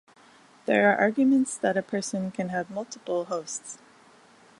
[0.65, 3.77] There are arguments that a person can have multiple hosts.